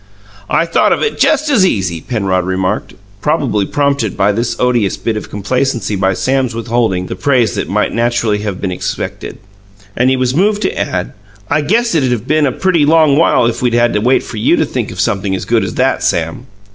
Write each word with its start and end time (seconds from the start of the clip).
"I 0.49 0.65
thought 0.65 0.91
of 0.93 0.99
that 1.01 1.19
just 1.19 1.47
as 1.51 1.63
easy!" 1.63 2.01
Penrod 2.01 2.43
remarked, 2.43 2.95
probably 3.21 3.67
prompted 3.67 4.17
to 4.17 4.33
this 4.35 4.55
odious 4.59 4.97
bit 4.97 5.15
of 5.15 5.29
complacency 5.29 5.95
by 5.95 6.15
Sam's 6.15 6.55
withholding 6.55 7.05
the 7.05 7.15
praise 7.15 7.53
that 7.53 7.69
might 7.69 7.93
naturally 7.93 8.39
have 8.39 8.59
been 8.59 8.71
expected. 8.71 9.37
And 9.95 10.09
he 10.09 10.15
was 10.15 10.33
moved 10.33 10.63
to 10.63 10.75
add, 10.75 11.13
"I 11.51 11.61
guess 11.61 11.93
it'd 11.93 12.13
of 12.13 12.25
been 12.27 12.47
a 12.47 12.51
pretty 12.51 12.83
long 12.83 13.15
while 13.15 13.45
if 13.45 13.61
we'd 13.61 13.75
had 13.75 13.93
to 13.93 14.01
wait 14.01 14.23
for 14.23 14.37
you 14.37 14.55
to 14.55 14.65
think 14.65 14.89
of 14.89 14.99
something 14.99 15.35
as 15.35 15.45
good 15.45 15.63
as 15.63 15.75
that, 15.75 16.01
Sam." 16.01 16.47